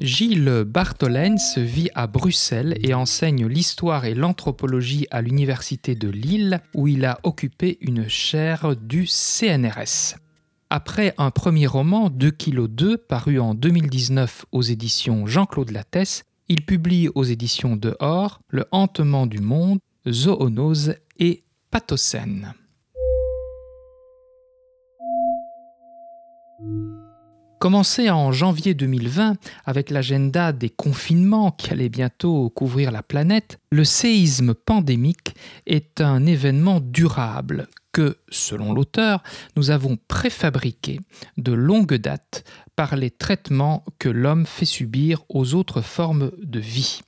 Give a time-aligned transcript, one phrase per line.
[0.00, 6.88] Gilles Bartholens vit à Bruxelles et enseigne l'histoire et l'anthropologie à l'Université de Lille où
[6.88, 10.16] il a occupé une chaire du CNRS.
[10.70, 16.64] Après un premier roman, 2 kg 2, paru en 2019 aux éditions Jean-Claude Lattès, il
[16.64, 22.54] publie aux éditions Dehors Le hantement du monde, Zoonose et Pathocène.
[27.60, 33.84] Commencé en janvier 2020 avec l'agenda des confinements qui allait bientôt couvrir la planète, le
[33.84, 35.34] séisme pandémique
[35.66, 39.22] est un événement durable que, selon l'auteur,
[39.56, 41.00] nous avons préfabriqué
[41.36, 42.44] de longue date
[42.76, 47.02] par les traitements que l'homme fait subir aux autres formes de vie.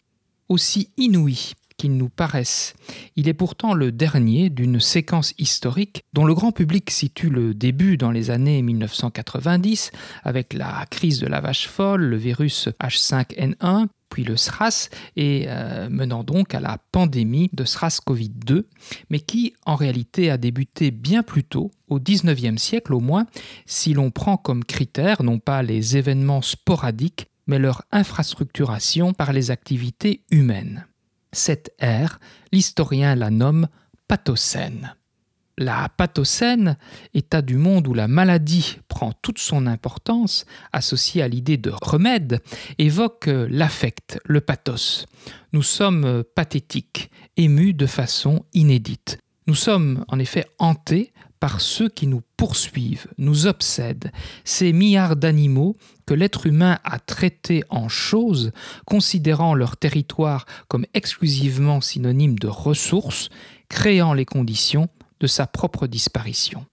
[0.51, 2.75] Aussi inouïs qu'ils nous paraissent.
[3.17, 7.97] Il est pourtant le dernier d'une séquence historique dont le grand public situe le début
[7.97, 9.91] dans les années 1990
[10.23, 15.89] avec la crise de la vache folle, le virus H5N1, puis le SRAS, et euh,
[15.89, 18.65] menant donc à la pandémie de SRAS-Covid-2,
[19.09, 23.27] mais qui en réalité a débuté bien plus tôt, au 19e siècle au moins,
[23.65, 29.51] si l'on prend comme critère non pas les événements sporadiques, mais leur infrastructuration par les
[29.51, 30.87] activités humaines.
[31.33, 32.21] Cette ère,
[32.53, 33.69] l'historien la nomme
[34.07, 34.95] pathocène.
[35.59, 36.77] La pathocène,
[37.15, 42.41] état du monde où la maladie prend toute son importance, associée à l'idée de remède,
[42.79, 45.07] évoque l'affect, le pathos.
[45.53, 49.19] Nous sommes pathétiques, émus de façon inédite.
[49.47, 51.13] Nous sommes en effet hantés
[51.43, 54.13] par ceux qui nous poursuivent, nous obsèdent,
[54.45, 55.77] ces milliards d'animaux
[56.07, 58.53] que l'être humain a traités en choses,
[58.87, 63.29] considérant leur territoire comme exclusivement synonyme de ressources,
[63.69, 64.87] créant les conditions
[65.19, 66.65] de sa propre disparition.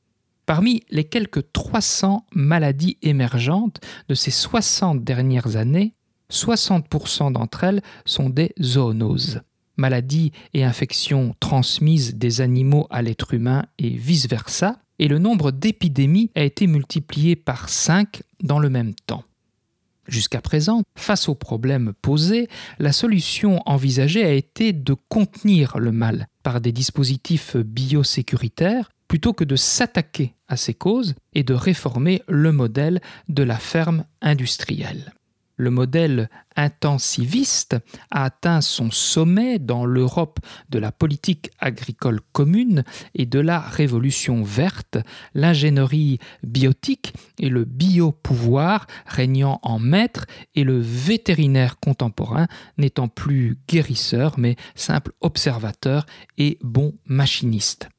[0.46, 5.96] Parmi les quelques 300 maladies émergentes de ces 60 dernières années,
[6.32, 9.42] 60% d'entre elles sont des zoonoses
[9.80, 16.30] maladies et infections transmises des animaux à l'être humain et vice-versa, et le nombre d'épidémies
[16.36, 19.24] a été multiplié par 5 dans le même temps.
[20.08, 22.48] Jusqu'à présent, face aux problèmes posés,
[22.80, 29.44] la solution envisagée a été de contenir le mal par des dispositifs biosécuritaires plutôt que
[29.44, 35.14] de s'attaquer à ces causes et de réformer le modèle de la ferme industrielle
[35.60, 37.76] le modèle intensiviste
[38.12, 40.40] a atteint son sommet dans l'Europe
[40.70, 42.84] de la politique agricole commune
[43.14, 44.98] et de la révolution verte,
[45.34, 50.26] l'ingénierie biotique et le biopouvoir régnant en maître
[50.56, 56.06] et le vétérinaire contemporain n'étant plus guérisseur mais simple observateur
[56.38, 57.90] et bon machiniste.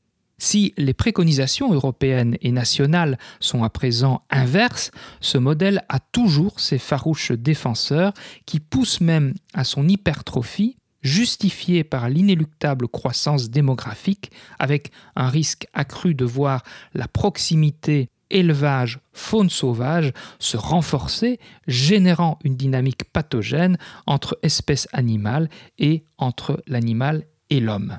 [0.43, 4.91] Si les préconisations européennes et nationales sont à présent inverses,
[5.21, 8.15] ce modèle a toujours ses farouches défenseurs
[8.47, 16.15] qui poussent même à son hypertrophie justifiée par l'inéluctable croissance démographique, avec un risque accru
[16.15, 16.62] de voir
[16.95, 26.05] la proximité élevage faune sauvage se renforcer, générant une dynamique pathogène entre espèces animales et
[26.17, 27.99] entre l'animal et l'homme.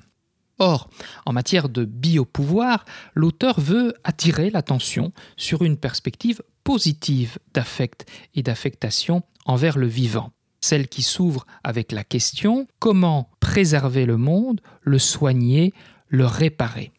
[0.61, 0.91] Or,
[1.25, 2.85] en matière de biopouvoir,
[3.15, 8.05] l'auteur veut attirer l'attention sur une perspective positive d'affect
[8.35, 10.29] et d'affectation envers le vivant,
[10.61, 15.73] celle qui s'ouvre avec la question comment préserver le monde, le soigner,
[16.09, 16.91] le réparer.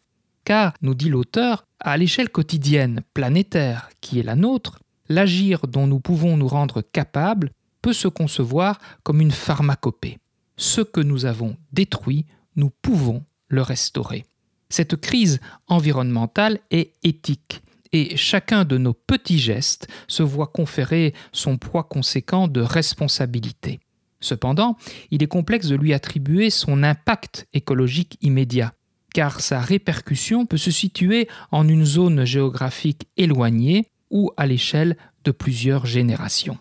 [0.43, 6.01] Car, nous dit l'auteur, à l'échelle quotidienne, planétaire, qui est la nôtre, l'agir dont nous
[6.01, 10.17] pouvons nous rendre capables peut se concevoir comme une pharmacopée.
[10.57, 12.25] Ce que nous avons détruit,
[12.57, 14.25] nous pouvons le restaurer.
[14.69, 17.61] Cette crise environnementale est éthique
[17.91, 23.79] et chacun de nos petits gestes se voit conférer son poids conséquent de responsabilité.
[24.19, 24.77] Cependant,
[25.11, 28.73] il est complexe de lui attribuer son impact écologique immédiat,
[29.13, 35.31] car sa répercussion peut se situer en une zone géographique éloignée ou à l'échelle de
[35.31, 36.57] plusieurs générations.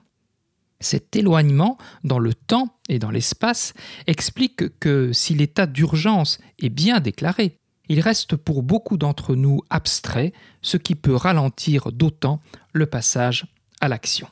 [0.82, 3.72] Cet éloignement dans le temps et dans l'espace
[4.06, 7.56] explique que si l'état d'urgence est bien déclaré,
[7.88, 12.40] il reste pour beaucoup d'entre nous abstrait, ce qui peut ralentir d'autant
[12.72, 13.46] le passage
[13.80, 14.28] à l'action.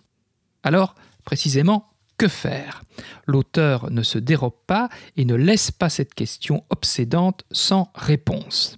[0.63, 0.95] Alors,
[1.25, 2.83] précisément, que faire?
[3.27, 8.77] L'auteur ne se dérobe pas et ne laisse pas cette question obsédante sans réponse.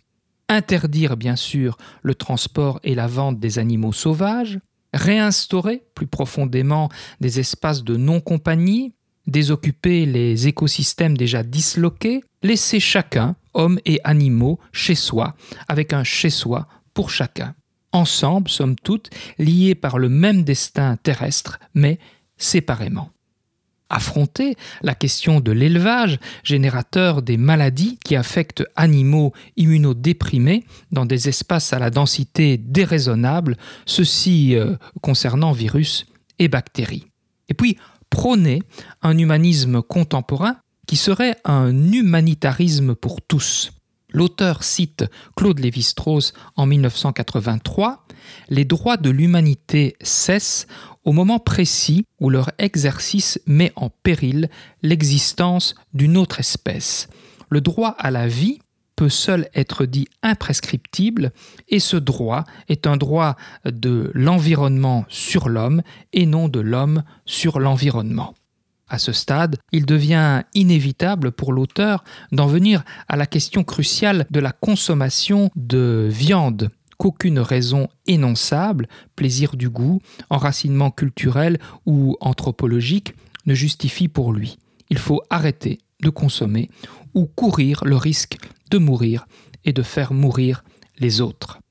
[0.48, 4.60] Interdire bien sûr le transport et la vente des animaux sauvages,
[4.93, 6.89] réinstaurer plus profondément
[7.21, 8.93] des espaces de non-compagnie,
[9.27, 15.35] désoccuper les écosystèmes déjà disloqués, laisser chacun, hommes et animaux, chez soi,
[15.69, 17.55] avec un chez soi pour chacun.
[17.93, 21.99] Ensemble, sommes toutes, liés par le même destin terrestre, mais
[22.39, 23.11] séparément.
[23.93, 31.73] Affronter la question de l'élevage, générateur des maladies qui affectent animaux immunodéprimés dans des espaces
[31.73, 33.56] à la densité déraisonnable,
[33.87, 36.06] ceci euh, concernant virus
[36.39, 37.06] et bactéries.
[37.49, 37.77] Et puis
[38.11, 38.62] prôner
[39.03, 40.56] un humanisme contemporain
[40.87, 43.73] qui serait un humanitarisme pour tous.
[44.12, 45.05] L'auteur cite
[45.37, 48.06] Claude Lévi-Strauss en 1983
[48.49, 50.67] Les droits de l'humanité cessent
[51.05, 54.49] au moment précis où leur exercice met en péril
[54.82, 57.09] l'existence d'une autre espèce.
[57.49, 58.61] Le droit à la vie
[58.97, 61.32] peut seul être dit imprescriptible
[61.69, 65.82] et ce droit est un droit de l'environnement sur l'homme
[66.12, 68.35] et non de l'homme sur l'environnement.
[68.93, 74.39] À ce stade, il devient inévitable pour l'auteur d'en venir à la question cruciale de
[74.39, 76.69] la consommation de viande
[76.99, 83.15] qu'aucune raison énonçable, plaisir du goût, enracinement culturel ou anthropologique
[83.47, 84.59] ne justifie pour lui.
[84.91, 86.69] Il faut arrêter de consommer
[87.15, 88.37] ou courir le risque
[88.71, 89.25] de mourir
[89.65, 90.65] et de faire mourir
[90.99, 91.62] les autres.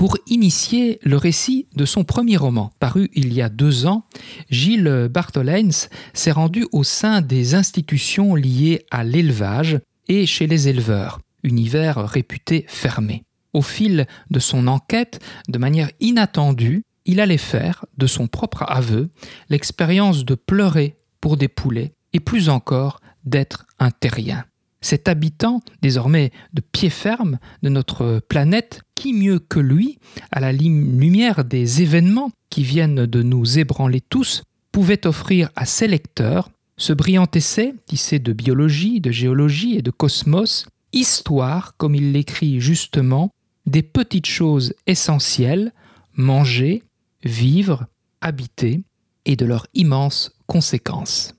[0.00, 4.06] Pour initier le récit de son premier roman, paru il y a deux ans,
[4.48, 11.20] Gilles Bartholens s'est rendu au sein des institutions liées à l'élevage et chez les éleveurs,
[11.42, 13.24] univers réputé fermé.
[13.52, 15.20] Au fil de son enquête,
[15.50, 19.10] de manière inattendue, il allait faire, de son propre aveu,
[19.50, 24.46] l'expérience de pleurer pour des poulets et plus encore d'être un terrien.
[24.80, 29.98] Cet habitant, désormais de pied ferme de notre planète, qui mieux que lui,
[30.30, 34.42] à la lumière des événements qui viennent de nous ébranler tous,
[34.72, 39.90] pouvait offrir à ses lecteurs ce brillant essai, tissé de biologie, de géologie et de
[39.90, 43.30] cosmos, histoire, comme il l'écrit justement,
[43.66, 45.72] des petites choses essentielles,
[46.14, 46.82] manger,
[47.22, 47.86] vivre,
[48.22, 48.82] habiter,
[49.26, 51.34] et de leurs immenses conséquences.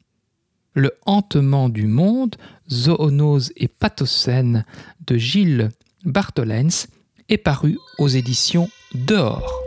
[0.74, 2.36] Le hantement du monde,
[2.70, 4.66] zoonose et pathocène
[5.06, 5.70] de Gilles
[6.06, 6.88] Bartholens
[7.30, 9.62] est paru aux éditions Dehors.